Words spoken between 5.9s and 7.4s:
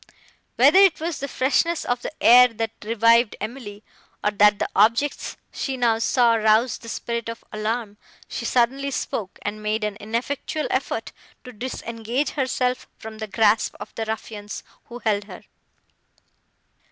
saw roused the spirit